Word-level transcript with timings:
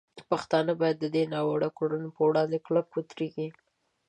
پښتانه 0.29 0.73
باید 0.81 0.97
د 0.99 1.05
دې 1.15 1.23
ناوړه 1.33 1.69
کړنو 1.77 2.09
په 2.15 2.21
وړاندې 2.29 2.57
کلک 2.65 2.87
ودرېږي. 2.93 3.47